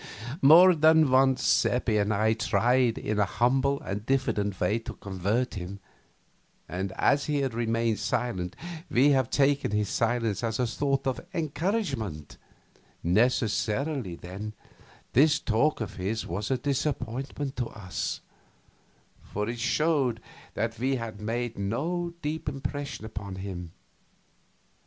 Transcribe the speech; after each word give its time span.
More 0.41 0.73
than 0.73 1.11
once 1.11 1.43
Seppi 1.43 1.97
and 1.97 2.11
I 2.11 2.29
had 2.29 2.39
tried 2.39 2.97
in 2.97 3.19
a 3.19 3.25
humble 3.25 3.79
and 3.81 4.03
diffident 4.03 4.59
way 4.59 4.79
to 4.79 4.93
convert 4.95 5.53
him, 5.53 5.79
and 6.67 6.91
as 6.93 7.25
he 7.25 7.41
had 7.41 7.53
remained 7.53 7.99
silent 7.99 8.55
we 8.89 9.11
had 9.11 9.31
taken 9.31 9.69
his 9.69 9.89
silence 9.89 10.43
as 10.43 10.59
a 10.59 10.65
sort 10.65 11.05
of 11.05 11.21
encouragement; 11.35 12.37
necessarily, 13.03 14.15
then, 14.15 14.53
this 15.13 15.39
talk 15.39 15.81
of 15.81 15.97
his 15.97 16.25
was 16.25 16.49
a 16.49 16.57
disappointment 16.57 17.55
to 17.57 17.67
us, 17.67 18.21
for 19.21 19.47
it 19.47 19.59
showed 19.59 20.19
that 20.55 20.79
we 20.79 20.95
had 20.95 21.21
made 21.21 21.59
no 21.59 22.15
deep 22.23 22.49
impression 22.49 23.05
upon 23.05 23.35
him. 23.35 23.71